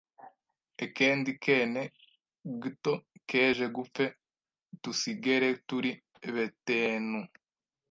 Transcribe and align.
ekendi 0.85 1.31
kene 1.43 1.83
gto 2.61 2.93
keje 3.29 3.65
gupfe 3.75 4.05
dusigere 4.81 5.49
turi 5.67 5.91
betenu 6.33 7.21